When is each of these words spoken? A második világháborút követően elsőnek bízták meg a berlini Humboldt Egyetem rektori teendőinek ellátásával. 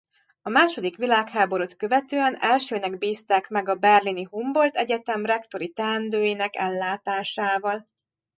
A 0.41 0.49
második 0.49 0.97
világháborút 0.97 1.75
követően 1.75 2.35
elsőnek 2.35 2.97
bízták 2.97 3.49
meg 3.49 3.69
a 3.69 3.75
berlini 3.75 4.23
Humboldt 4.29 4.75
Egyetem 4.77 5.25
rektori 5.25 5.69
teendőinek 5.71 6.55
ellátásával. 6.55 7.87